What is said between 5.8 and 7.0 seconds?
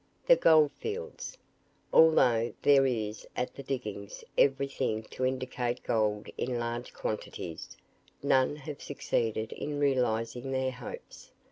gold in large